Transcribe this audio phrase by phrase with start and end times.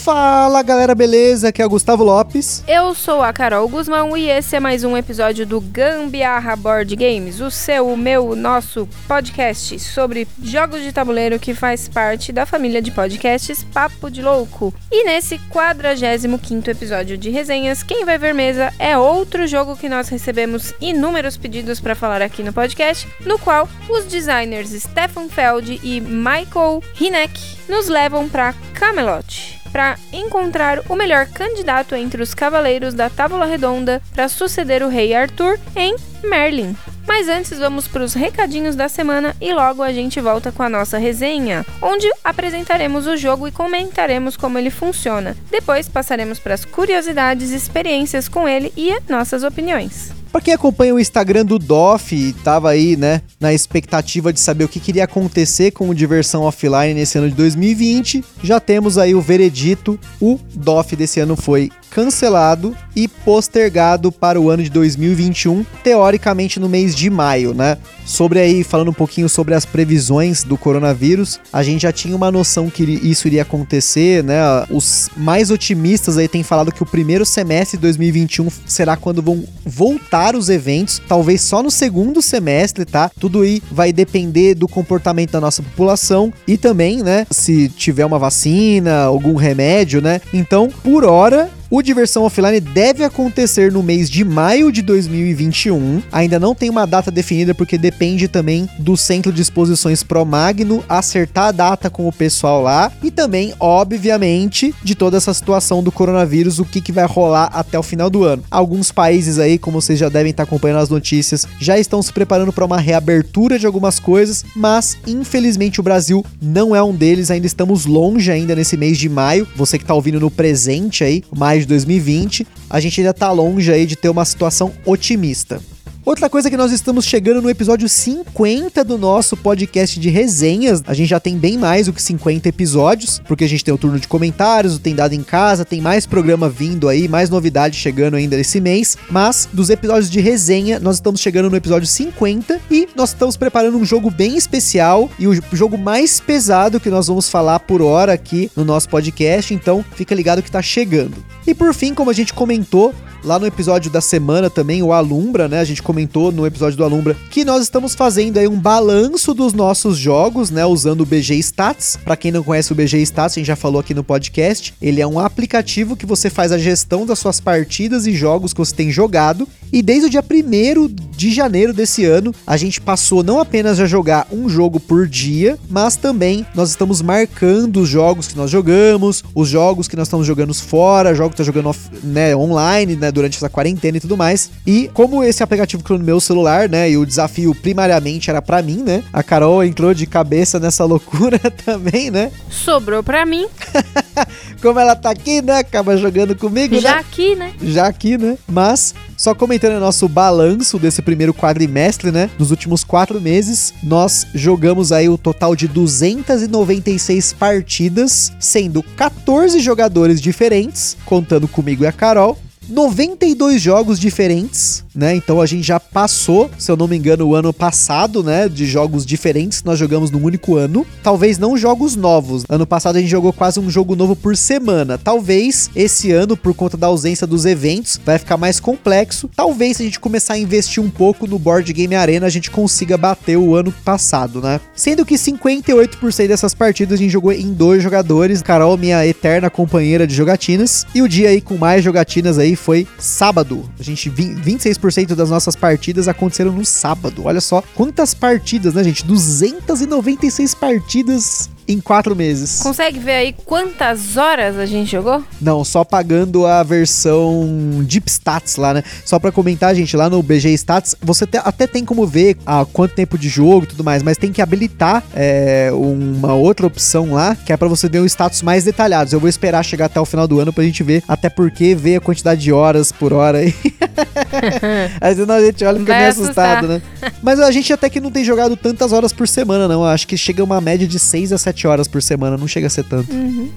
[0.00, 1.48] Fala galera, beleza?
[1.48, 2.64] Aqui é o Gustavo Lopes.
[2.66, 7.40] Eu sou a Carol Guzmão e esse é mais um episódio do Gambiarra Board Games,
[7.40, 12.46] o seu, o meu, o nosso podcast sobre jogos de tabuleiro que faz parte da
[12.46, 14.72] família de podcasts Papo de Louco.
[14.90, 20.08] E nesse 45 episódio de resenhas, quem vai ver mesa é outro jogo que nós
[20.08, 26.00] recebemos inúmeros pedidos para falar aqui no podcast, no qual os designers Stefan Feld e
[26.00, 33.08] Michael Hineck nos levam para Camelot para encontrar o melhor candidato entre os cavaleiros da
[33.08, 36.76] Távola Redonda para suceder o rei Arthur em Merlin.
[37.06, 40.68] Mas antes vamos para os recadinhos da semana e logo a gente volta com a
[40.68, 45.36] nossa resenha, onde apresentaremos o jogo e comentaremos como ele funciona.
[45.50, 50.19] Depois passaremos para as curiosidades, experiências com ele e nossas opiniões.
[50.32, 54.62] Para quem acompanha o Instagram do Doff e tava aí, né, na expectativa de saber
[54.62, 59.12] o que queria acontecer com o Diversão Offline nesse ano de 2020, já temos aí
[59.12, 59.98] o veredito.
[60.20, 66.68] O Doff desse ano foi cancelado e postergado para o ano de 2021, teoricamente no
[66.68, 67.76] mês de maio, né?
[68.04, 72.30] Sobre aí, falando um pouquinho sobre as previsões do coronavírus, a gente já tinha uma
[72.30, 74.40] noção que isso iria acontecer, né?
[74.68, 79.44] Os mais otimistas aí têm falado que o primeiro semestre de 2021 será quando vão
[79.64, 83.10] voltar os eventos, talvez só no segundo semestre, tá?
[83.18, 88.18] Tudo aí vai depender do comportamento da nossa população e também, né, se tiver uma
[88.18, 90.20] vacina, algum remédio, né?
[90.32, 96.02] Então, por hora, o Diversão Offline deve acontecer no mês de maio de 2021.
[96.10, 100.82] Ainda não tem uma data definida porque depende também do Centro de Exposições Pro Magno
[100.88, 105.92] acertar a data com o pessoal lá e também, obviamente, de toda essa situação do
[105.92, 108.42] coronavírus, o que, que vai rolar até o final do ano.
[108.50, 112.52] Alguns países aí, como vocês já devem estar acompanhando as notícias, já estão se preparando
[112.52, 117.30] para uma reabertura de algumas coisas, mas infelizmente o Brasil não é um deles.
[117.30, 119.46] Ainda estamos longe ainda nesse mês de maio.
[119.54, 123.72] Você que está ouvindo no presente aí, maio de 2020, a gente ainda tá longe
[123.72, 125.60] aí de ter uma situação otimista.
[126.02, 130.82] Outra coisa é que nós estamos chegando no episódio 50 do nosso podcast de resenhas.
[130.86, 133.76] A gente já tem bem mais do que 50 episódios, porque a gente tem o
[133.76, 137.78] turno de comentários, o Tem Dado em Casa, tem mais programa vindo aí, mais novidades
[137.78, 138.96] chegando ainda esse mês.
[139.10, 143.76] Mas dos episódios de resenha, nós estamos chegando no episódio 50 e nós estamos preparando
[143.76, 148.14] um jogo bem especial e o jogo mais pesado que nós vamos falar por hora
[148.14, 149.52] aqui no nosso podcast.
[149.52, 151.22] Então fica ligado que tá chegando.
[151.46, 155.46] E por fim, como a gente comentou, Lá no episódio da semana também, o Alumbra,
[155.46, 155.60] né?
[155.60, 159.52] A gente comentou no episódio do Alumbra que nós estamos fazendo aí um balanço dos
[159.52, 160.64] nossos jogos, né?
[160.64, 161.98] Usando o BG Stats.
[162.04, 164.72] Para quem não conhece o BG Stats, a gente já falou aqui no podcast.
[164.80, 168.60] Ele é um aplicativo que você faz a gestão das suas partidas e jogos que
[168.60, 169.48] você tem jogado.
[169.72, 173.86] E desde o dia 1 de janeiro desse ano, a gente passou não apenas a
[173.86, 179.22] jogar um jogo por dia, mas também nós estamos marcando os jogos que nós jogamos,
[179.34, 183.12] os jogos que nós estamos jogando fora, jogos que tá jogando né, online, né?
[183.12, 184.50] durante essa quarentena e tudo mais.
[184.66, 186.90] E como esse aplicativo ficou no meu celular, né?
[186.90, 189.02] E o desafio primariamente era para mim, né?
[189.12, 192.32] A Carol entrou de cabeça nessa loucura também, né?
[192.50, 193.46] Sobrou para mim.
[194.60, 195.58] como ela tá aqui, né?
[195.58, 197.00] Acaba jogando comigo, Já né?
[197.00, 197.52] aqui, né?
[197.62, 198.36] Já aqui, né?
[198.48, 202.30] Mas só comentando o nosso balanço desse primeiro quadrimestre, né?
[202.38, 210.20] Nos últimos quatro meses, nós jogamos aí o total de 296 partidas, sendo 14 jogadores
[210.20, 212.38] diferentes, contando comigo e a Carol.
[212.70, 215.14] 92 jogos diferentes, né?
[215.14, 218.48] Então a gente já passou, se eu não me engano, o ano passado, né?
[218.48, 220.86] De jogos diferentes nós jogamos num único ano.
[221.02, 222.44] Talvez não jogos novos.
[222.48, 224.96] Ano passado a gente jogou quase um jogo novo por semana.
[224.96, 229.28] Talvez esse ano, por conta da ausência dos eventos, vai ficar mais complexo.
[229.34, 232.50] Talvez se a gente começar a investir um pouco no Board Game Arena, a gente
[232.50, 234.60] consiga bater o ano passado, né?
[234.74, 238.42] Sendo que 58% dessas partidas a gente jogou em dois jogadores.
[238.42, 240.86] Carol, minha eterna companheira de jogatinas.
[240.94, 243.68] E o dia aí com mais jogatinas aí foi sábado.
[243.78, 247.22] A gente 26% das nossas partidas aconteceram no sábado.
[247.24, 249.04] Olha só quantas partidas, né, gente?
[249.04, 252.60] 296 partidas em quatro meses.
[252.62, 255.22] Consegue ver aí quantas horas a gente jogou?
[255.40, 258.82] Não, só pagando a versão Deep Stats lá, né?
[259.04, 262.64] Só pra comentar, gente, lá no BG Stats, você te, até tem como ver a
[262.64, 267.12] quanto tempo de jogo e tudo mais, mas tem que habilitar é, uma outra opção
[267.12, 269.12] lá, que é para você ver os status mais detalhados.
[269.12, 271.96] Eu vou esperar chegar até o final do ano pra gente ver, até porque ver
[271.96, 273.54] a quantidade de horas por hora aí.
[275.00, 276.82] Às vezes a gente olha e fica meio assustado, né?
[277.22, 279.82] Mas a gente até que não tem jogado tantas horas por semana, não.
[279.82, 282.66] Eu acho que chega uma média de 6 a 7 horas por semana, não chega
[282.66, 283.10] a ser tanto.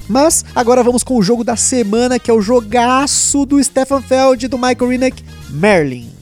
[0.08, 4.46] Mas agora vamos com o jogo da semana, que é o jogaço do Stefan Feld
[4.46, 6.14] e do Michael Rinnick, Merlin.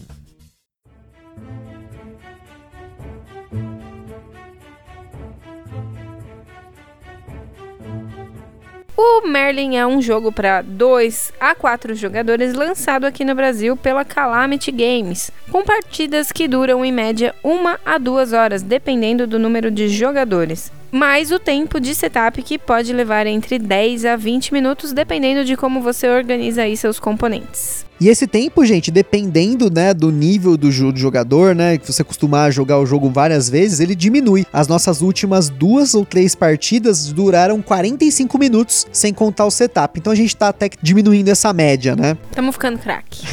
[9.04, 14.06] O Merlin é um jogo para 2 a 4 jogadores lançado aqui no Brasil pela
[14.06, 17.50] Calamity Games, com partidas que duram em média 1
[17.84, 20.72] a 2 horas, dependendo do número de jogadores.
[20.92, 25.56] Mais o tempo de setup que pode levar entre 10 a 20 minutos, dependendo de
[25.56, 27.86] como você organiza aí seus componentes.
[28.00, 32.04] E esse tempo, gente, dependendo, né, do nível do, jo- do jogador, né, que você
[32.04, 34.46] costumar jogar o jogo várias vezes, ele diminui.
[34.52, 40.00] As nossas últimas duas ou três partidas duraram 45 minutos, sem contar o setup.
[40.00, 42.18] Então a gente tá até diminuindo essa média, né?
[42.32, 43.22] Tamo ficando craque.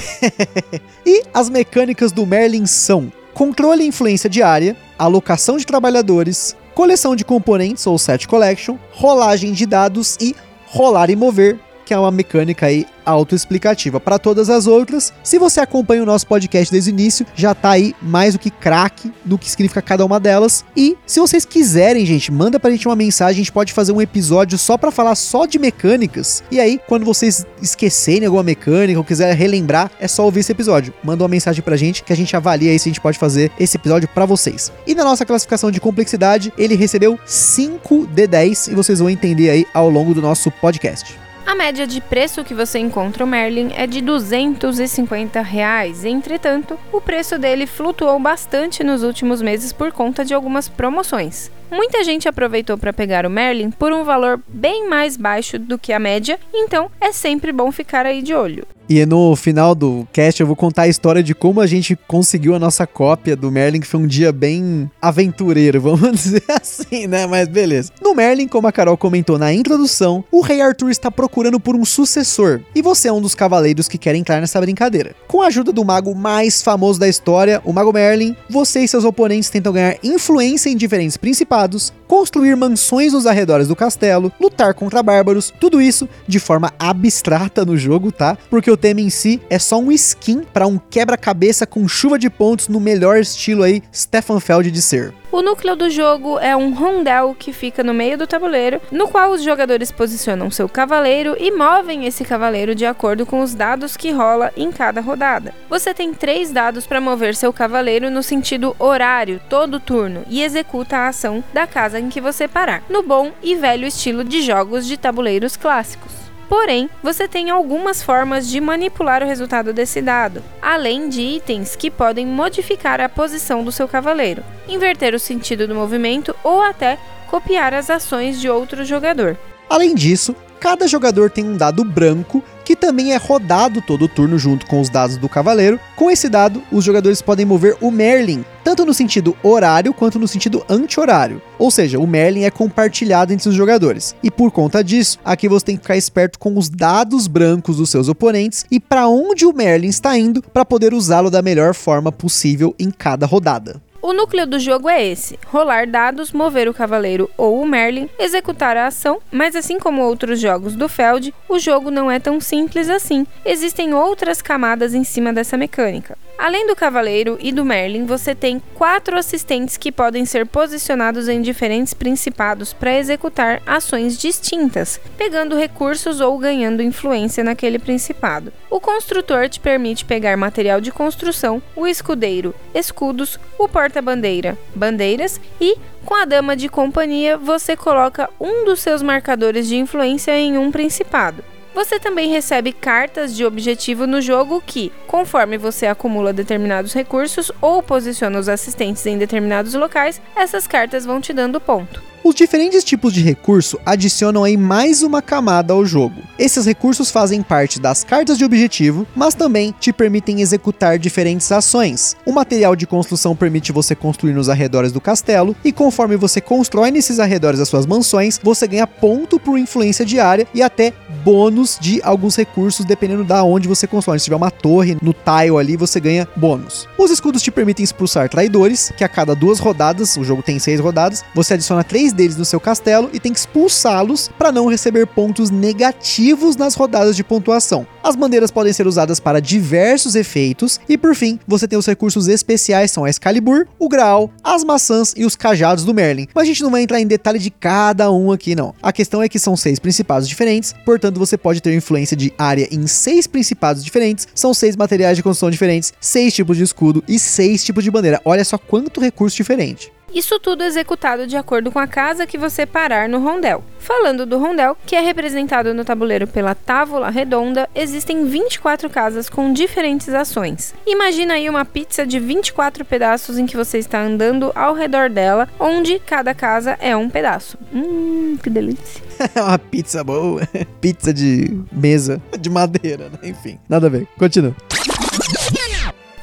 [1.07, 7.25] E as mecânicas do Merlin são controle e influência diária, alocação de trabalhadores, coleção de
[7.25, 10.37] componentes ou set collection, rolagem de dados e
[10.69, 13.99] rolar e mover, que é uma mecânica aí autoexplicativa.
[13.99, 17.71] Para todas as outras, se você acompanha o nosso podcast desde o início, já tá
[17.71, 20.67] aí mais do que craque do que significa cada uma delas.
[20.77, 24.03] E se vocês quiserem, gente, manda pra gente uma mensagem, a gente pode fazer um
[24.03, 26.45] episódio só para falar só de mecânicas.
[26.51, 30.93] E aí, quando vocês esquecerem alguma mecânica ou quiser relembrar, é só ouvir esse episódio.
[31.03, 33.51] Manda uma mensagem pra gente que a gente avalia aí se a gente pode fazer
[33.59, 34.71] esse episódio para vocês.
[34.87, 39.49] E na nossa classificação de complexidade, ele recebeu 5 de 10 e vocês vão entender
[39.49, 41.28] aí ao longo do nosso podcast.
[41.49, 46.05] A média de preço que você encontra o Merlin é de 250 reais.
[46.05, 51.51] Entretanto, o preço dele flutuou bastante nos últimos meses por conta de algumas promoções.
[51.71, 55.91] Muita gente aproveitou para pegar o Merlin por um valor bem mais baixo do que
[55.91, 58.67] a média, então é sempre bom ficar aí de olho.
[58.89, 62.55] E no final do cast eu vou contar a história de como a gente conseguiu
[62.55, 67.27] a nossa cópia do Merlin, que foi um dia bem aventureiro, vamos dizer assim, né?
[67.27, 67.93] Mas beleza.
[68.01, 71.85] No Merlin, como a Carol comentou na introdução, o Rei Arthur está procurando por um
[71.85, 75.15] sucessor, e você é um dos cavaleiros que quer entrar nessa brincadeira.
[75.27, 79.05] Com a ajuda do mago mais famoso da história, o Mago Merlin, você e seus
[79.05, 85.03] oponentes tentam ganhar influência em diferentes principados, construir mansões nos arredores do castelo, lutar contra
[85.03, 88.39] bárbaros, tudo isso de forma abstrata no jogo, tá?
[88.49, 92.31] Porque o tema em si é só um skin para um quebra-cabeça com chuva de
[92.31, 95.13] pontos no melhor estilo aí Stefan Feld de ser.
[95.31, 99.31] O núcleo do jogo é um rondel que fica no meio do tabuleiro, no qual
[99.31, 104.11] os jogadores posicionam seu cavaleiro e movem esse cavaleiro de acordo com os dados que
[104.11, 105.55] rola em cada rodada.
[105.69, 110.97] Você tem três dados para mover seu cavaleiro no sentido horário, todo turno, e executa
[110.97, 114.87] a ação da casa em que você parar, no bom e velho estilo de jogos
[114.87, 116.28] de tabuleiros clássicos.
[116.49, 121.91] Porém, você tem algumas formas de manipular o resultado desse dado, além de itens que
[121.91, 127.75] podem modificar a posição do seu cavaleiro, inverter o sentido do movimento ou até copiar
[127.75, 129.37] as ações de outro jogador.
[129.69, 134.67] Além disso, cada jogador tem um dado branco que também é rodado todo turno junto
[134.67, 135.81] com os dados do cavaleiro.
[135.97, 140.29] Com esse dado, os jogadores podem mover o Merlin, tanto no sentido horário quanto no
[140.29, 141.41] sentido anti-horário.
[141.59, 144.15] Ou seja, o Merlin é compartilhado entre os jogadores.
[144.23, 147.89] E por conta disso, aqui você tem que ficar esperto com os dados brancos dos
[147.89, 152.13] seus oponentes e para onde o Merlin está indo para poder usá-lo da melhor forma
[152.13, 153.81] possível em cada rodada.
[154.01, 158.77] O núcleo do jogo é esse: rolar dados, mover o cavaleiro ou o Merlin, executar
[158.77, 162.89] a ação, mas assim como outros jogos do Feld, o jogo não é tão simples
[162.89, 163.27] assim.
[163.45, 166.17] Existem outras camadas em cima dessa mecânica.
[166.39, 171.43] Além do cavaleiro e do Merlin, você tem quatro assistentes que podem ser posicionados em
[171.43, 178.53] diferentes principados para executar ações distintas, pegando recursos ou ganhando influência naquele principado.
[178.71, 185.77] O construtor te permite pegar material de construção, o escudeiro, escudos, o porta-bandeira, bandeiras e,
[186.05, 190.71] com a dama de companhia, você coloca um dos seus marcadores de influência em um
[190.71, 191.43] principado.
[191.75, 197.83] Você também recebe cartas de objetivo no jogo que, conforme você acumula determinados recursos ou
[197.83, 202.08] posiciona os assistentes em determinados locais, essas cartas vão te dando ponto.
[202.25, 206.21] Os diferentes tipos de recurso adicionam aí mais uma camada ao jogo.
[206.39, 212.17] Esses recursos fazem parte das cartas de objetivo, mas também te permitem executar diferentes ações.
[212.27, 216.91] O material de construção permite você construir nos arredores do castelo, e conforme você constrói
[216.91, 220.93] nesses arredores as suas mansões, você ganha ponto por influência diária e até
[221.25, 224.19] bônus de alguns recursos dependendo da onde você constrói.
[224.19, 226.89] Se tiver uma torre no tile ali, você ganha bônus.
[226.99, 230.81] Os escudos te permitem expulsar traidores, que a cada duas rodadas, o jogo tem seis
[230.81, 234.67] rodadas, você adiciona três seis deles no seu castelo e tem que expulsá-los para não
[234.67, 237.87] receber pontos negativos nas rodadas de pontuação.
[238.03, 242.29] As bandeiras podem ser usadas para diversos efeitos e por fim, você tem os recursos
[242.29, 246.29] especiais são a Excalibur, o Graal, as maçãs e os cajados do Merlin.
[246.35, 248.75] Mas a gente não vai entrar em detalhe de cada um aqui não.
[248.83, 252.69] A questão é que são seis principados diferentes, portanto você pode ter influência de área
[252.71, 257.19] em seis principados diferentes, são seis materiais de construção diferentes, seis tipos de escudo e
[257.19, 258.21] seis tipos de bandeira.
[258.25, 259.93] Olha só quanto recurso diferente.
[260.15, 263.63] Isso tudo executado de acordo com a casa que você parar no rondel.
[263.79, 269.53] Falando do rondel, que é representado no tabuleiro pela tábua redonda, existem 24 casas com
[269.53, 270.75] diferentes ações.
[270.87, 275.49] Imagina aí uma pizza de 24 pedaços em que você está andando ao redor dela,
[275.59, 277.57] onde cada casa é um pedaço.
[277.73, 279.03] Hum, que delícia.
[279.35, 280.43] É uma pizza boa.
[280.81, 283.19] pizza de mesa, de madeira, né?
[283.23, 284.07] Enfim, nada a ver.
[284.19, 284.55] Continua.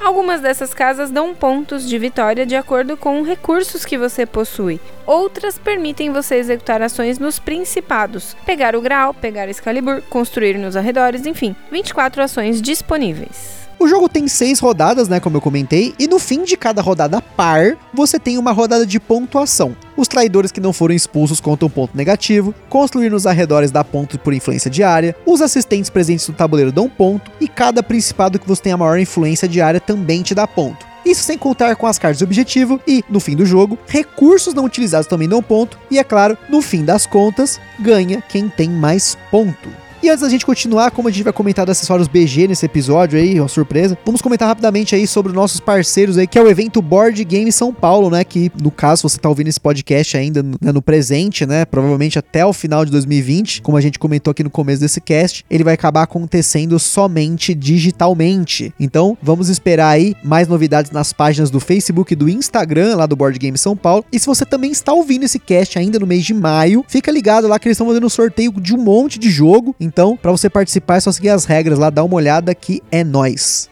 [0.06, 4.80] Algumas dessas casas dão pontos de vitória de acordo com recursos que você possui.
[5.04, 11.26] Outras permitem você executar ações nos principados, pegar o grau, pegar Excalibur, construir nos arredores,
[11.26, 13.65] enfim, 24 ações disponíveis.
[13.78, 17.22] O jogo tem seis rodadas, né, como eu comentei, e no fim de cada rodada
[17.22, 19.76] par, você tem uma rodada de pontuação.
[19.98, 24.34] Os traidores que não foram expulsos contam ponto negativo, construir nos arredores dá ponto por
[24.34, 28.74] influência diária, os assistentes presentes no tabuleiro dão ponto, e cada principado que você tem
[28.74, 30.86] a maior influência diária também te dá ponto.
[31.06, 34.66] Isso sem contar com as cartas de objetivo e, no fim do jogo, recursos não
[34.66, 39.18] utilizados também dão ponto, e é claro, no fim das contas, ganha quem tem mais
[39.30, 39.85] ponto.
[40.04, 43.40] E antes da gente continuar, como a gente vai comentar acessórios BG nesse episódio aí,
[43.40, 46.82] uma surpresa, vamos comentar rapidamente aí sobre os nossos parceiros aí, que é o evento
[46.82, 48.24] Board Game São Paulo, né?
[48.24, 51.66] Que no caso, você tá ouvindo esse podcast ainda né, no presente, né?
[51.66, 55.44] Provavelmente até o final de 2020, como a gente comentou aqui no começo desse cast,
[55.50, 58.74] ele vai acabar acontecendo somente digitalmente.
[58.80, 63.16] Então, vamos esperar aí mais novidades nas páginas do Facebook e do Instagram lá do
[63.16, 64.06] Board Game São Paulo.
[64.12, 67.48] E se você também está ouvindo esse cast ainda no mês de maio, fica ligado
[67.48, 69.76] lá que eles estão fazendo um sorteio de um monte de jogo.
[69.86, 73.04] Então, para você participar, é só seguir as regras lá, dá uma olhada que é
[73.04, 73.70] nós.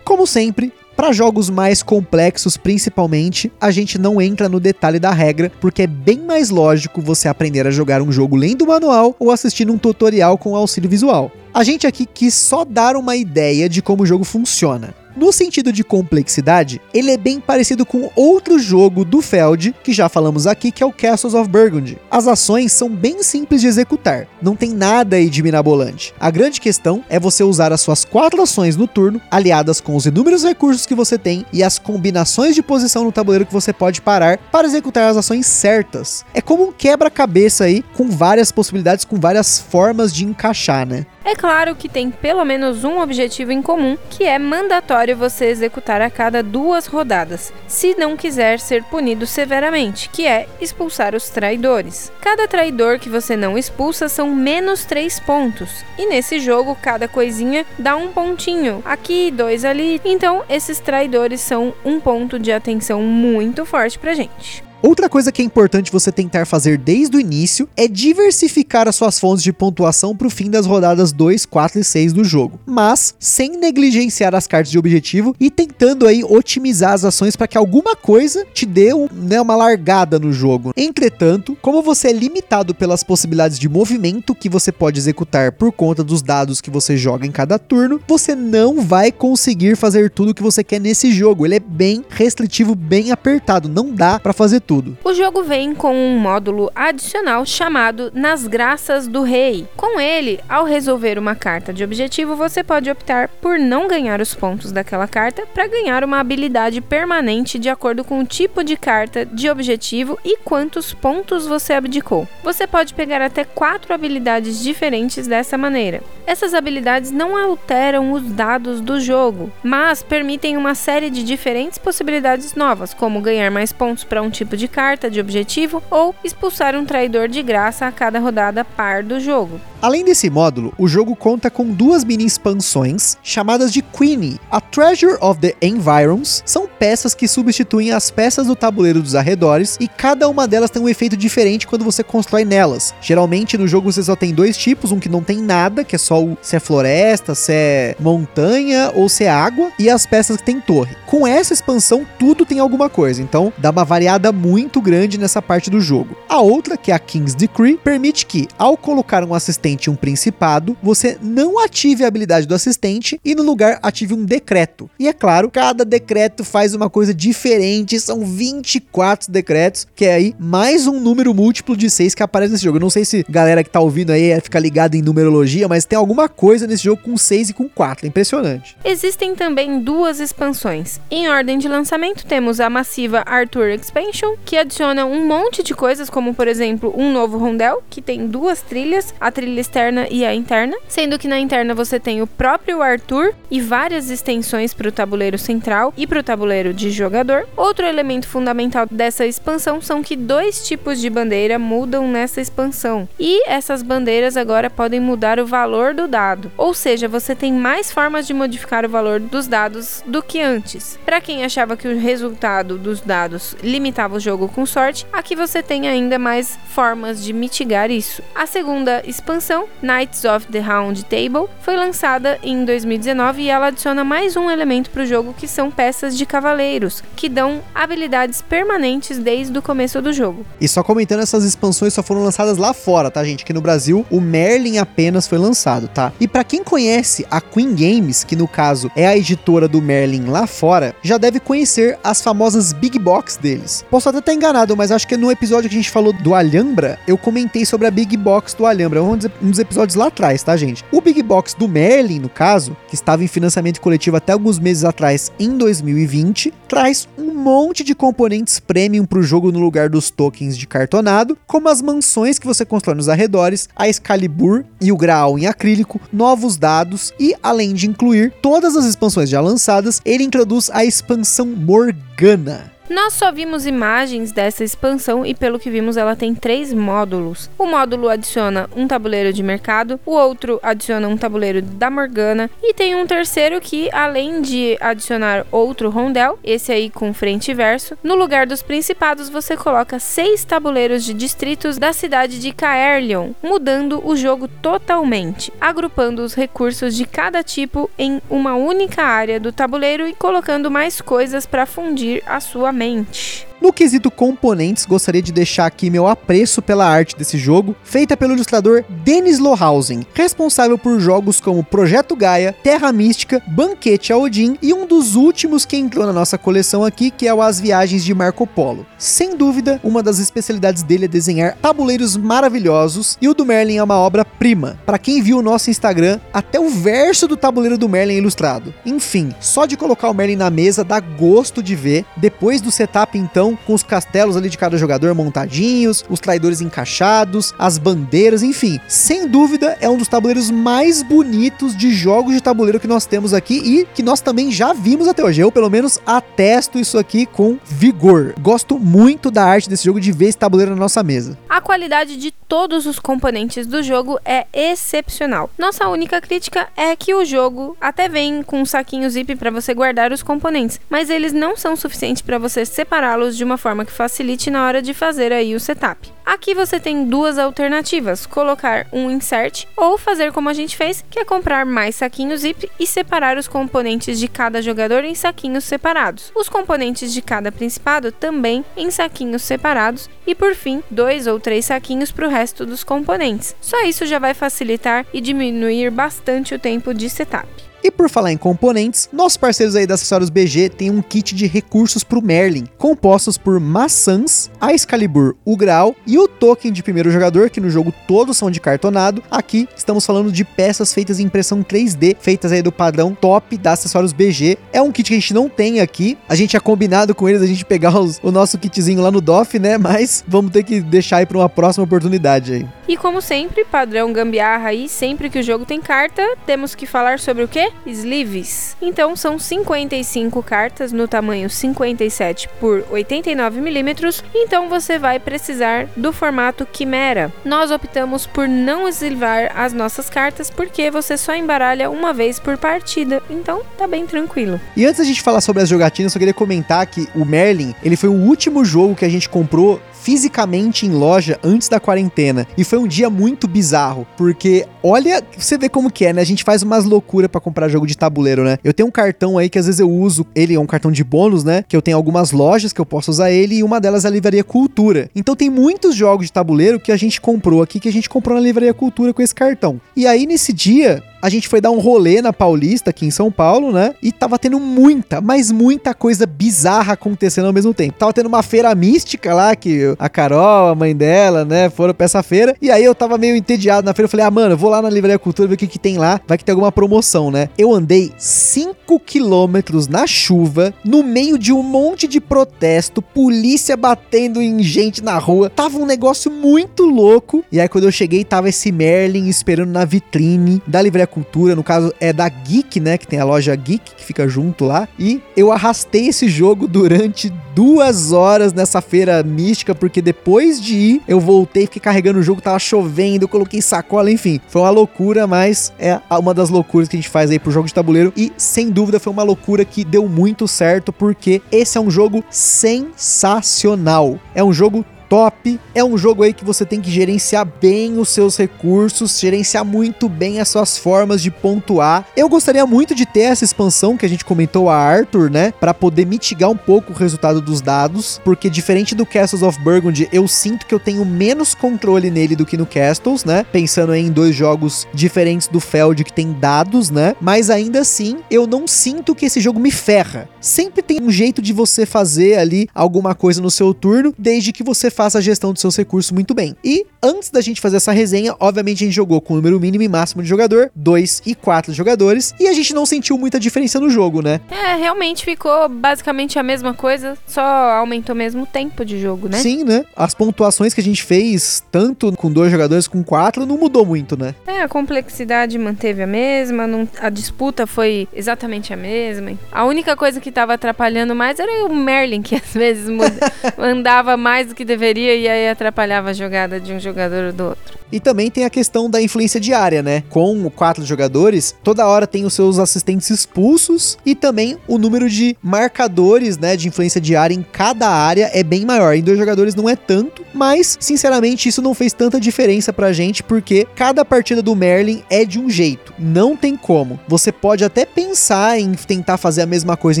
[0.04, 5.50] Como sempre, para jogos mais complexos, principalmente, a gente não entra no detalhe da regra,
[5.60, 9.32] porque é bem mais lógico você aprender a jogar um jogo lendo o manual ou
[9.32, 11.32] assistindo um tutorial com auxílio visual.
[11.52, 14.94] A gente aqui quis só dar uma ideia de como o jogo funciona.
[15.16, 20.08] No sentido de complexidade, ele é bem parecido com outro jogo do Feld, que já
[20.08, 21.98] falamos aqui, que é o Castles of Burgundy.
[22.10, 26.14] As ações são bem simples de executar, não tem nada aí de mirabolante.
[26.18, 30.06] A grande questão é você usar as suas quatro ações no turno, aliadas com os
[30.06, 34.00] inúmeros recursos que você tem e as combinações de posição no tabuleiro que você pode
[34.00, 36.24] parar para executar as ações certas.
[36.32, 41.04] É como um quebra-cabeça aí, com várias possibilidades, com várias formas de encaixar, né?
[41.24, 46.00] É claro que tem pelo menos um objetivo em comum, que é mandatório você executar
[46.00, 52.12] a cada duas rodadas, se não quiser ser punido severamente, que é expulsar os traidores.
[52.20, 57.66] Cada traidor que você não expulsa são menos 3 pontos, e nesse jogo cada coisinha
[57.78, 63.64] dá um pontinho, aqui, dois ali, então esses traidores são um ponto de atenção muito
[63.64, 64.69] forte pra gente.
[64.82, 69.20] Outra coisa que é importante você tentar fazer desde o início é diversificar as suas
[69.20, 73.14] fontes de pontuação para o fim das rodadas 2, 4 e 6 do jogo, mas
[73.18, 77.94] sem negligenciar as cartas de objetivo e tentando aí otimizar as ações para que alguma
[77.94, 80.72] coisa te dê um, né, uma largada no jogo.
[80.74, 86.02] Entretanto, como você é limitado pelas possibilidades de movimento que você pode executar por conta
[86.02, 90.34] dos dados que você joga em cada turno, você não vai conseguir fazer tudo o
[90.34, 91.44] que você quer nesse jogo.
[91.44, 94.96] Ele é bem restritivo, bem apertado, não dá para fazer tudo.
[95.02, 99.66] O jogo vem com um módulo adicional chamado Nas Graças do Rei.
[99.76, 104.32] Com ele, ao resolver uma carta de objetivo, você pode optar por não ganhar os
[104.32, 109.26] pontos daquela carta para ganhar uma habilidade permanente de acordo com o tipo de carta
[109.26, 112.28] de objetivo e quantos pontos você abdicou.
[112.44, 116.00] Você pode pegar até quatro habilidades diferentes dessa maneira.
[116.30, 122.54] Essas habilidades não alteram os dados do jogo, mas permitem uma série de diferentes possibilidades
[122.54, 126.84] novas, como ganhar mais pontos para um tipo de carta de objetivo ou expulsar um
[126.84, 129.60] traidor de graça a cada rodada par do jogo.
[129.82, 134.38] Além desse módulo, o jogo conta com duas mini expansões chamadas de Queenie.
[134.50, 139.78] A Treasure of the Environs são peças que substituem as peças do tabuleiro dos arredores
[139.80, 142.94] e cada uma delas tem um efeito diferente quando você constrói nelas.
[143.00, 145.98] Geralmente no jogo você só tem dois tipos, um que não tem nada, que é
[145.98, 150.36] só o, se é floresta, se é montanha ou se é água, e as peças
[150.36, 150.94] que tem torre.
[151.06, 155.70] Com essa expansão tudo tem alguma coisa, então dá uma variada muito grande nessa parte
[155.70, 156.14] do jogo.
[156.28, 159.94] A outra, que é a King's Decree, permite que ao colocar um assistente assistente um
[159.94, 164.90] principado, você não ative a habilidade do assistente e no lugar ative um decreto.
[164.98, 170.34] E é claro, cada decreto faz uma coisa diferente, são 24 decretos, que é aí
[170.38, 172.78] mais um número múltiplo de 6 que aparece nesse jogo.
[172.78, 175.96] Eu não sei se galera que tá ouvindo aí fica ligada em numerologia, mas tem
[175.98, 178.76] alguma coisa nesse jogo com 6 e com 4, é impressionante.
[178.84, 181.00] Existem também duas expansões.
[181.10, 186.10] Em ordem de lançamento, temos a massiva Arthur Expansion, que adiciona um monte de coisas,
[186.10, 190.34] como por exemplo, um novo rondel, que tem duas trilhas, a trilha externa e a
[190.34, 194.92] interna, sendo que na interna você tem o próprio Arthur e várias extensões para o
[194.92, 197.46] tabuleiro central e para o tabuleiro de jogador.
[197.56, 203.48] Outro elemento fundamental dessa expansão são que dois tipos de bandeira mudam nessa expansão, e
[203.48, 208.26] essas bandeiras agora podem mudar o valor do dado, ou seja, você tem mais formas
[208.26, 210.98] de modificar o valor dos dados do que antes.
[211.04, 215.62] Para quem achava que o resultado dos dados limitava o jogo com sorte, aqui você
[215.62, 218.22] tem ainda mais formas de mitigar isso.
[218.34, 219.49] A segunda expansão,
[219.82, 224.90] Knights of the Round Table, foi lançada em 2019 e ela adiciona mais um elemento
[224.90, 230.00] para o jogo que são peças de cavaleiros, que dão habilidades permanentes desde o começo
[230.00, 230.44] do jogo.
[230.60, 233.44] E só comentando, essas expansões só foram lançadas lá fora, tá, gente?
[233.44, 236.12] Que no Brasil o Merlin apenas foi lançado, tá?
[236.20, 240.26] E para quem conhece a Queen Games, que no caso é a editora do Merlin
[240.26, 243.84] lá fora, já deve conhecer as famosas Big Box deles.
[243.90, 246.98] Posso até estar enganado, mas acho que no episódio que a gente falou do Alhambra,
[247.06, 249.16] eu comentei sobre a Big Box do Alhambra, um
[249.48, 250.84] dos episódios lá atrás, tá, gente?
[250.92, 254.84] O Big Box do Merlin, no caso, que estava em financiamento coletivo até alguns meses
[254.84, 260.10] atrás, em 2020, traz um monte de componentes premium para o jogo no lugar dos
[260.10, 264.96] tokens de cartonado, como as mansões que você constrói nos arredores, a Excalibur e o
[264.96, 270.24] Graal em acrílico, novos dados e, além de incluir todas as expansões já lançadas, ele
[270.24, 272.79] introduz a expansão Morgana.
[272.90, 277.48] Nós só vimos imagens dessa expansão e, pelo que vimos, ela tem três módulos.
[277.56, 282.74] O módulo adiciona um tabuleiro de mercado, o outro adiciona um tabuleiro da Morgana e
[282.74, 287.96] tem um terceiro que, além de adicionar outro rondel, esse aí com frente e verso,
[288.02, 294.04] no lugar dos principados você coloca seis tabuleiros de distritos da cidade de Caerleon, mudando
[294.04, 300.08] o jogo totalmente, agrupando os recursos de cada tipo em uma única área do tabuleiro
[300.08, 303.49] e colocando mais coisas para fundir a sua mente.
[303.60, 308.32] No quesito componentes, gostaria de deixar aqui meu apreço pela arte desse jogo, feita pelo
[308.32, 314.72] ilustrador Dennis Lohausen, responsável por jogos como Projeto Gaia, Terra Mística, Banquete a Odin e
[314.72, 318.14] um dos últimos que entrou na nossa coleção aqui, que é o As Viagens de
[318.14, 318.86] Marco Polo.
[318.96, 323.82] Sem dúvida, uma das especialidades dele é desenhar tabuleiros maravilhosos e o do Merlin é
[323.82, 324.78] uma obra-prima.
[324.86, 328.72] Para quem viu o nosso Instagram, até o verso do tabuleiro do Merlin é ilustrado.
[328.86, 332.06] Enfim, só de colocar o Merlin na mesa dá gosto de ver.
[332.16, 337.54] Depois do setup, então, com os castelos ali de cada jogador montadinhos, os traidores encaixados,
[337.58, 338.80] as bandeiras, enfim.
[338.88, 343.34] Sem dúvida, é um dos tabuleiros mais bonitos de jogos de tabuleiro que nós temos
[343.34, 345.40] aqui e que nós também já vimos até hoje.
[345.40, 348.34] Eu, pelo menos, atesto isso aqui com vigor.
[348.40, 351.38] Gosto muito da arte desse jogo, de ver esse tabuleiro na nossa mesa.
[351.48, 355.50] A qualidade de todos os componentes do jogo é excepcional.
[355.56, 359.72] Nossa única crítica é que o jogo até vem com um saquinho zip para você
[359.72, 363.92] guardar os componentes, mas eles não são suficientes para você separá-los de uma forma que
[363.92, 366.12] facilite na hora de fazer aí o setup.
[366.26, 371.18] Aqui você tem duas alternativas: colocar um insert ou fazer como a gente fez, que
[371.18, 376.30] é comprar mais saquinhos zip e separar os componentes de cada jogador em saquinhos separados.
[376.36, 381.64] Os componentes de cada principado também em saquinhos separados e por fim, dois ou três
[381.64, 383.56] saquinhos para o resto dos componentes.
[383.58, 387.69] Só isso já vai facilitar e diminuir bastante o tempo de setup.
[387.82, 391.46] E por falar em componentes, nossos parceiros aí da Acessórios BG têm um kit de
[391.46, 396.82] recursos para o Merlin, compostos por maçãs, a Excalibur, o Graal e o token de
[396.82, 399.22] primeiro jogador, que no jogo todos são de cartonado.
[399.30, 403.72] Aqui estamos falando de peças feitas em impressão 3D, feitas aí do padrão top da
[403.72, 404.58] Acessórios BG.
[404.72, 407.42] É um kit que a gente não tem aqui, a gente é combinado com eles
[407.42, 409.78] a gente pegar os, o nosso kitzinho lá no DOF, né?
[409.78, 412.66] Mas vamos ter que deixar aí para uma próxima oportunidade aí.
[412.86, 417.18] E como sempre, padrão gambiarra aí, sempre que o jogo tem carta, temos que falar
[417.18, 417.69] sobre o quê?
[417.86, 418.76] Sleeves.
[418.80, 424.22] Então são 55 cartas no tamanho 57 por 89 milímetros.
[424.34, 427.32] Então você vai precisar do formato Quimera.
[427.44, 432.56] Nós optamos por não eslivar as nossas cartas porque você só embaralha uma vez por
[432.56, 433.22] partida.
[433.30, 434.60] Então tá bem tranquilo.
[434.76, 437.96] E antes da gente falar sobre as jogatinas, eu queria comentar que o Merlin, ele
[437.96, 442.46] foi o último jogo que a gente comprou fisicamente em loja antes da quarentena.
[442.56, 446.22] E foi um dia muito bizarro, porque olha, você vê como que é, né?
[446.22, 448.58] A gente faz umas loucuras para comprar jogo de tabuleiro, né?
[448.64, 451.04] Eu tenho um cartão aí que às vezes eu uso, ele é um cartão de
[451.04, 451.64] bônus, né?
[451.68, 454.10] Que eu tenho algumas lojas que eu posso usar ele e uma delas é a
[454.10, 455.10] Livraria Cultura.
[455.14, 458.36] Então tem muitos jogos de tabuleiro que a gente comprou aqui, que a gente comprou
[458.36, 459.80] na Livraria Cultura com esse cartão.
[459.96, 463.30] E aí nesse dia, a gente foi dar um rolê na Paulista, aqui em São
[463.30, 463.94] Paulo, né?
[464.02, 467.98] E tava tendo muita, mas muita coisa bizarra acontecendo ao mesmo tempo.
[467.98, 472.04] Tava tendo uma feira mística lá, que a Carol, a mãe dela, né, foram pra
[472.04, 472.54] essa feira.
[472.60, 474.06] E aí eu tava meio entediado na feira.
[474.06, 475.98] Eu falei, ah, mano, eu vou lá na Livraria Cultura ver o que, que tem
[475.98, 476.20] lá.
[476.26, 477.48] Vai que tem alguma promoção, né?
[477.56, 484.40] Eu andei 5 quilômetros na chuva, no meio de um monte de protesto, polícia batendo
[484.40, 485.50] em gente na rua.
[485.50, 487.44] Tava um negócio muito louco.
[487.50, 491.62] E aí quando eu cheguei, tava esse Merlin esperando na vitrine da Livraria Cultura, no
[491.62, 492.98] caso é da Geek, né?
[492.98, 494.88] Que tem a loja Geek que fica junto lá.
[494.98, 501.02] E eu arrastei esse jogo durante duas horas nessa feira mística, porque depois de ir,
[501.08, 504.38] eu voltei, fiquei carregando o jogo, tava chovendo, eu coloquei sacola, enfim.
[504.46, 507.66] Foi uma loucura, mas é uma das loucuras que a gente faz aí pro jogo
[507.66, 508.12] de tabuleiro.
[508.16, 512.22] E sem dúvida foi uma loucura que deu muito certo, porque esse é um jogo
[512.30, 514.20] sensacional.
[514.34, 515.58] É um jogo top.
[515.74, 520.08] É um jogo aí que você tem que gerenciar bem os seus recursos, gerenciar muito
[520.08, 522.06] bem as suas formas de pontuar.
[522.16, 525.74] Eu gostaria muito de ter essa expansão que a gente comentou a Arthur, né, para
[525.74, 530.28] poder mitigar um pouco o resultado dos dados, porque diferente do Castles of Burgundy, eu
[530.28, 533.44] sinto que eu tenho menos controle nele do que no Castles, né?
[533.50, 537.16] Pensando em dois jogos diferentes do Feld que tem dados, né?
[537.20, 540.28] Mas ainda assim, eu não sinto que esse jogo me ferra.
[540.40, 544.62] Sempre tem um jeito de você fazer ali alguma coisa no seu turno, desde que
[544.62, 546.54] você faça a gestão dos seus recursos muito bem.
[546.62, 549.82] E antes da gente fazer essa resenha, obviamente a gente jogou com o número mínimo
[549.82, 553.80] e máximo de jogador, 2 e 4 jogadores, e a gente não sentiu muita diferença
[553.80, 554.42] no jogo, né?
[554.50, 559.38] É, realmente ficou basicamente a mesma coisa, só aumentou mesmo o tempo de jogo, né?
[559.38, 559.86] Sim, né?
[559.96, 564.18] As pontuações que a gente fez, tanto com dois jogadores com quatro, não mudou muito,
[564.18, 564.34] né?
[564.46, 569.32] É, a complexidade manteve a mesma, não, a disputa foi exatamente a mesma.
[569.50, 574.14] A única coisa que tava atrapalhando mais era o Merlin, que às vezes muda, andava
[574.18, 577.78] mais do que deveria e aí atrapalhava a jogada de um jogador ou do outro.
[577.92, 580.04] E também tem a questão da influência diária, né?
[580.08, 585.36] Com quatro jogadores, toda hora tem os seus assistentes expulsos e também o número de
[585.42, 588.94] marcadores, né, de influência diária em cada área é bem maior.
[588.94, 593.22] Em dois jogadores não é tanto, mas sinceramente isso não fez tanta diferença pra gente
[593.22, 597.00] porque cada partida do Merlin é de um jeito, não tem como.
[597.08, 600.00] Você pode até pensar em tentar fazer a mesma coisa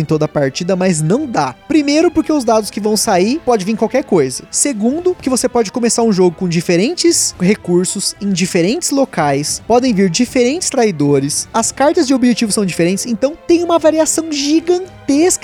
[0.00, 1.54] em toda a partida, mas não dá.
[1.66, 4.44] Primeiro porque os dados que vão sair pode vir qualquer coisa.
[4.50, 4.79] Segundo,
[5.20, 10.70] que você pode começar um jogo com diferentes recursos em diferentes locais, podem vir diferentes
[10.70, 14.99] traidores, as cartas de objetivo são diferentes, então tem uma variação gigantesca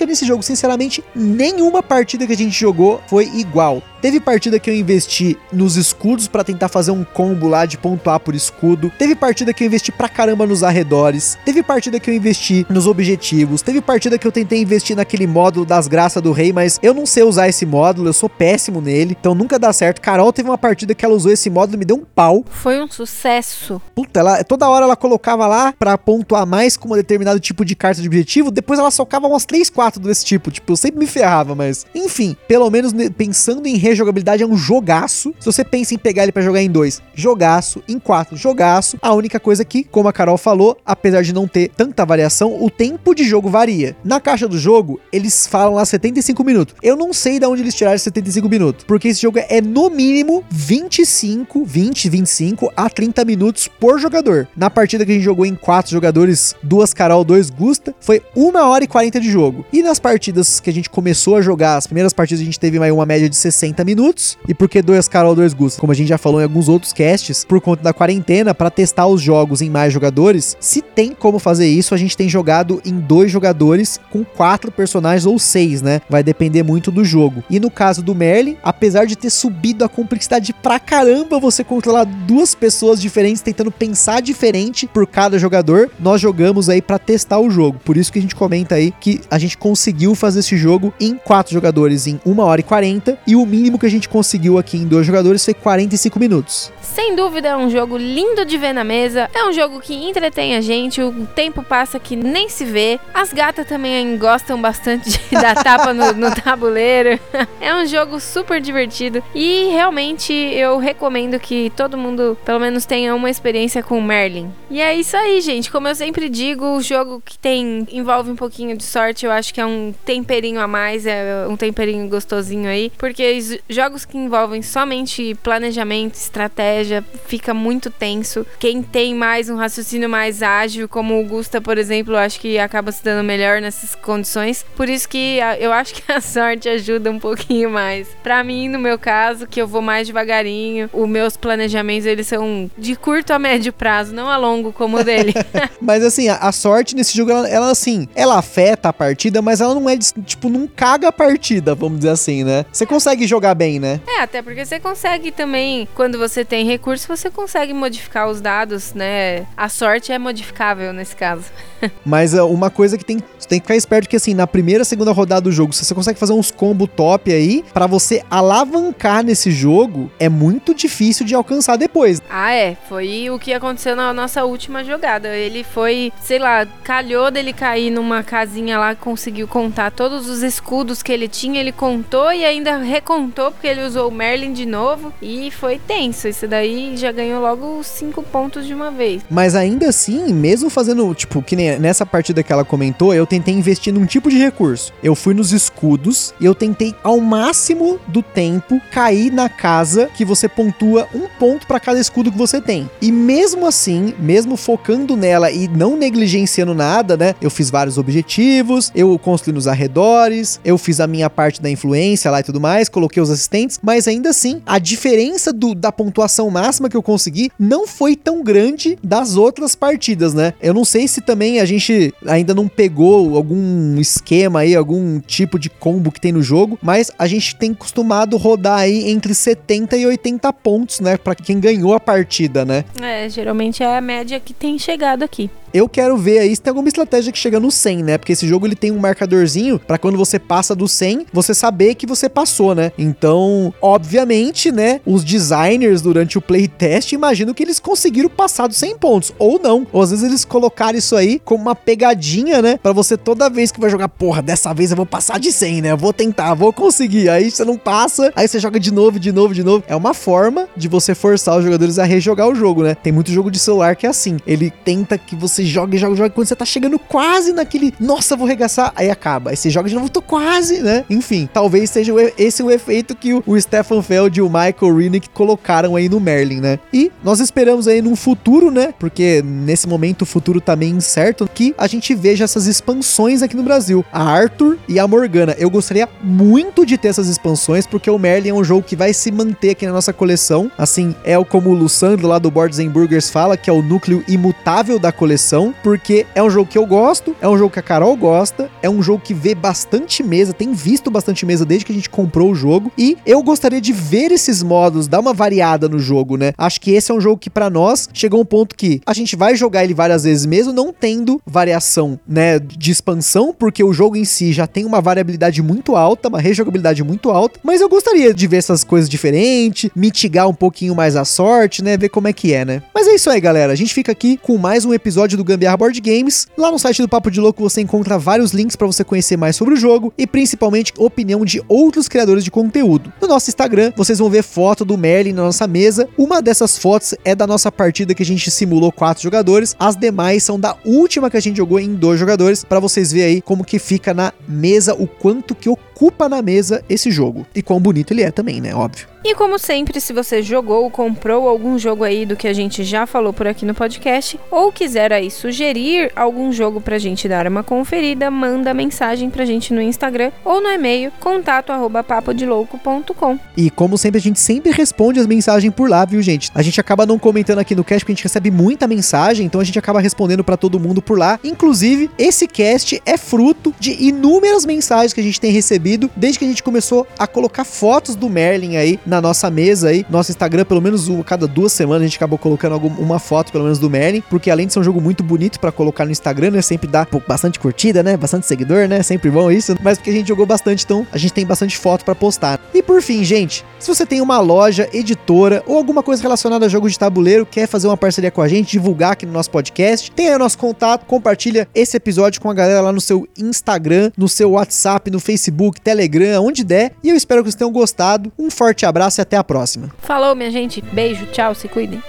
[0.06, 0.42] nesse jogo.
[0.42, 3.82] Sinceramente, nenhuma partida que a gente jogou foi igual.
[4.00, 8.20] Teve partida que eu investi nos escudos para tentar fazer um combo lá de pontuar
[8.20, 8.92] por escudo.
[8.96, 11.36] Teve partida que eu investi pra caramba nos arredores.
[11.44, 13.62] Teve partida que eu investi nos objetivos.
[13.62, 17.06] Teve partida que eu tentei investir naquele módulo das graças do rei, mas eu não
[17.06, 20.00] sei usar esse módulo, eu sou péssimo nele, então nunca dá certo.
[20.00, 22.44] Carol teve uma partida que ela usou esse módulo e me deu um pau.
[22.48, 23.82] Foi um sucesso.
[23.94, 27.74] Puta, ela, toda hora ela colocava lá pra pontuar mais com um determinado tipo de
[27.74, 30.50] carta de objetivo, depois ela socava umas 3, 4 desse tipo.
[30.50, 35.34] Tipo, eu sempre me ferrava, mas enfim, pelo menos pensando em rejogabilidade é um jogaço.
[35.40, 38.98] Se você pensa em pegar ele para jogar em dois, jogaço, em quatro, jogaço.
[39.00, 42.68] A única coisa que, como a Carol falou, apesar de não ter tanta variação, o
[42.68, 43.96] tempo de jogo varia.
[44.04, 46.74] Na caixa do jogo, eles falam lá 75 minutos.
[46.82, 50.44] Eu não sei de onde eles tiraram 75 minutos, porque esse jogo é no mínimo
[50.50, 54.46] 25, 20, 25 a 30 minutos por jogador.
[54.54, 58.54] Na partida que a gente jogou em quatro jogadores, duas Carol, dois Gusta, foi 1
[58.56, 59.35] hora e 40 de jogo.
[59.72, 62.78] E nas partidas que a gente começou a jogar, as primeiras partidas a gente teve
[62.78, 64.38] mais uma média de 60 minutos.
[64.48, 65.80] E por que dois Carol, dois Gusta?
[65.80, 69.06] Como a gente já falou em alguns outros casts, por conta da quarentena, para testar
[69.06, 72.98] os jogos em mais jogadores, se tem como fazer isso, a gente tem jogado em
[72.98, 76.00] dois jogadores com quatro personagens ou seis, né?
[76.08, 77.44] Vai depender muito do jogo.
[77.50, 82.04] E no caso do Merlin, apesar de ter subido a complexidade pra caramba você controlar
[82.04, 87.50] duas pessoas diferentes tentando pensar diferente por cada jogador, nós jogamos aí para testar o
[87.50, 87.80] jogo.
[87.84, 91.16] Por isso que a gente comenta aí que a gente conseguiu fazer esse jogo em
[91.16, 94.76] quatro jogadores em 1 hora e 40 e o mínimo que a gente conseguiu aqui
[94.76, 96.72] em dois jogadores foi 45 minutos.
[96.96, 100.56] Sem dúvida é um jogo lindo de ver na mesa, é um jogo que entretém
[100.56, 102.98] a gente, o tempo passa que nem se vê.
[103.12, 107.20] As gatas também gostam bastante de dar tapa no, no tabuleiro.
[107.60, 113.14] É um jogo super divertido e realmente eu recomendo que todo mundo pelo menos tenha
[113.14, 114.52] uma experiência com Merlin.
[114.70, 115.70] E é isso aí, gente.
[115.70, 119.52] Como eu sempre digo, o jogo que tem envolve um pouquinho de sorte eu acho
[119.52, 124.62] que é um temperinho a mais, é um temperinho gostosinho aí, porque jogos que envolvem
[124.62, 126.85] somente planejamento, estratégia,
[127.26, 128.46] fica muito tenso.
[128.58, 132.92] Quem tem mais um raciocínio mais ágil, como o Gusta, por exemplo, acho que acaba
[132.92, 134.64] se dando melhor nessas condições.
[134.76, 138.08] Por isso que eu acho que a sorte ajuda um pouquinho mais.
[138.22, 142.70] Para mim, no meu caso, que eu vou mais devagarinho, os meus planejamentos eles são
[142.76, 145.34] de curto a médio prazo, não a longo como o dele.
[145.80, 149.60] mas assim, a, a, sorte nesse jogo, ela, ela, assim, ela afeta a partida, mas
[149.60, 152.64] ela não é, tipo, não caga a partida, vamos dizer assim, né?
[152.72, 154.00] Você consegue jogar bem, né?
[154.06, 158.92] É, até porque você consegue também, quando você tem recurso, você consegue modificar os dados,
[158.92, 159.46] né?
[159.56, 161.44] A sorte é modificável nesse caso.
[162.04, 165.12] mas uh, uma coisa que tem, tem que ficar esperto que assim, na primeira, segunda
[165.12, 169.50] rodada do jogo, se você consegue fazer uns combo top aí, para você alavancar nesse
[169.50, 172.20] jogo, é muito difícil de alcançar depois.
[172.28, 172.76] Ah, é.
[172.88, 175.28] Foi o que aconteceu na nossa última jogada.
[175.28, 181.02] Ele foi, sei lá, calhou dele cair numa casinha lá, conseguiu contar todos os escudos
[181.02, 185.12] que ele tinha, ele contou e ainda recontou porque ele usou o Merlin de novo
[185.22, 186.28] e foi tenso.
[186.28, 186.65] Isso daí
[186.96, 189.22] já ganhou logo cinco pontos de uma vez.
[189.30, 193.54] Mas ainda assim, mesmo fazendo, tipo, que nem nessa partida que ela comentou, eu tentei
[193.54, 194.92] investir num tipo de recurso.
[195.02, 200.24] Eu fui nos escudos e eu tentei ao máximo do tempo cair na casa que
[200.24, 202.90] você pontua um ponto para cada escudo que você tem.
[203.00, 207.34] E mesmo assim, mesmo focando nela e não negligenciando nada, né?
[207.40, 212.30] Eu fiz vários objetivos, eu construí nos arredores, eu fiz a minha parte da influência
[212.30, 216.50] lá e tudo mais, coloquei os assistentes, mas ainda assim, a diferença do, da pontuação
[216.56, 220.54] máxima que eu consegui não foi tão grande das outras partidas, né?
[220.60, 225.58] Eu não sei se também a gente ainda não pegou algum esquema aí, algum tipo
[225.58, 229.98] de combo que tem no jogo, mas a gente tem costumado rodar aí entre 70
[229.98, 232.84] e 80 pontos, né, para quem ganhou a partida, né?
[233.02, 235.50] É, geralmente é a média que tem chegado aqui.
[235.72, 238.18] Eu quero ver aí se tem alguma estratégia que chega no 100, né?
[238.18, 241.94] Porque esse jogo ele tem um marcadorzinho para quando você passa do 100, você saber
[241.94, 242.92] que você passou, né?
[242.98, 248.98] Então, obviamente, né, os designers durante o playtest imagino que eles conseguiram passar dos 100
[248.98, 249.86] pontos ou não.
[249.92, 253.70] Ou às vezes eles colocaram isso aí como uma pegadinha, né, para você toda vez
[253.70, 255.92] que vai jogar, porra, dessa vez eu vou passar de 100, né?
[255.92, 257.28] Eu vou tentar, vou conseguir.
[257.28, 259.84] Aí você não passa, aí você joga de novo, de novo, de novo.
[259.86, 262.94] É uma forma de você forçar os jogadores a rejogar o jogo, né?
[262.94, 264.36] Tem muito jogo de celular que é assim.
[264.46, 266.30] Ele tenta que você joga, joga, joga.
[266.30, 269.50] Quando você tá chegando quase naquele, nossa, vou regaçar, aí acaba.
[269.50, 271.04] Aí você joga de novo, tô quase, né?
[271.08, 275.96] Enfim, talvez seja esse o efeito que o, Stefan Feld e o Michael Renick colocaram
[275.96, 276.78] aí no Merlin, né?
[276.92, 278.94] E nós esperamos aí num futuro, né?
[278.98, 283.56] Porque nesse momento o futuro tá meio incerto, que a gente veja essas expansões aqui
[283.56, 284.04] no Brasil.
[284.12, 285.54] A Arthur e a Morgana.
[285.58, 289.12] Eu gostaria muito de ter essas expansões, porque o Merlin é um jogo que vai
[289.12, 290.70] se manter aqui na nossa coleção.
[290.76, 294.24] Assim, é como o Lussandro lá do Boards and Burgers fala, que é o núcleo
[294.28, 295.45] imutável da coleção
[295.82, 298.90] porque é um jogo que eu gosto, é um jogo que a Carol gosta, é
[298.90, 302.50] um jogo que vê bastante mesa, tem visto bastante mesa desde que a gente comprou
[302.50, 306.52] o jogo, e eu gostaria de ver esses modos, dar uma variada no jogo, né?
[306.58, 309.36] Acho que esse é um jogo que para nós chegou um ponto que a gente
[309.36, 314.16] vai jogar ele várias vezes mesmo, não tendo variação, né, de expansão, porque o jogo
[314.16, 318.34] em si já tem uma variabilidade muito alta, uma rejogabilidade muito alta, mas eu gostaria
[318.34, 322.32] de ver essas coisas diferentes, mitigar um pouquinho mais a sorte, né, ver como é
[322.32, 322.82] que é, né?
[322.94, 323.72] Mas é isso aí, galera.
[323.72, 326.46] A gente fica aqui com mais um episódio do Gambiarra Board Games.
[326.56, 329.56] Lá no site do Papo de Louco você encontra vários links para você conhecer mais
[329.56, 333.12] sobre o jogo e principalmente opinião de outros criadores de conteúdo.
[333.20, 336.08] No nosso Instagram vocês vão ver foto do Merlin na nossa mesa.
[336.16, 339.76] Uma dessas fotos é da nossa partida que a gente simulou quatro jogadores.
[339.78, 343.26] As demais são da última que a gente jogou em dois jogadores para vocês verem
[343.26, 345.95] aí como que fica na mesa o quanto que ocupa
[346.28, 348.74] na mesa esse jogo e quão bonito ele é também, né?
[348.74, 349.06] Óbvio.
[349.24, 352.84] E como sempre, se você jogou ou comprou algum jogo aí do que a gente
[352.84, 357.44] já falou por aqui no podcast, ou quiser aí sugerir algum jogo pra gente dar
[357.48, 363.38] uma conferida, manda mensagem pra gente no Instagram ou no e-mail contato arroba papodelouco.com.
[363.56, 366.52] E como sempre, a gente sempre responde as mensagens por lá, viu, gente?
[366.54, 369.60] A gente acaba não comentando aqui no cast porque a gente recebe muita mensagem, então
[369.60, 371.40] a gente acaba respondendo para todo mundo por lá.
[371.42, 375.85] Inclusive, esse cast é fruto de inúmeras mensagens que a gente tem recebido
[376.16, 380.04] desde que a gente começou a colocar fotos do Merlin aí na nossa mesa aí,
[380.10, 383.52] nosso Instagram, pelo menos um, cada duas semanas a gente acabou colocando alguma, uma foto,
[383.52, 386.10] pelo menos do Merlin, porque além de ser um jogo muito bonito para colocar no
[386.10, 389.98] Instagram, né, sempre dá pô, bastante curtida, né, bastante seguidor, né, sempre bom isso, mas
[389.98, 392.60] porque a gente jogou bastante, então a gente tem bastante foto para postar.
[392.74, 396.68] E por fim, gente, se você tem uma loja, editora ou alguma coisa relacionada a
[396.68, 400.10] jogo de tabuleiro, quer fazer uma parceria com a gente, divulgar aqui no nosso podcast,
[400.12, 404.10] tem aí o nosso contato, compartilha esse episódio com a galera lá no seu Instagram,
[404.16, 408.32] no seu WhatsApp, no Facebook, Telegram, onde der, e eu espero que vocês tenham gostado.
[408.38, 409.90] Um forte abraço e até a próxima.
[409.98, 410.80] Falou, minha gente.
[410.80, 412.02] Beijo, tchau, se cuidem.